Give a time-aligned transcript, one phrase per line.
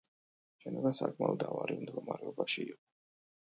[0.63, 2.81] შენობა საკმაოდ ავარიულ მდგომარეობაში იყო.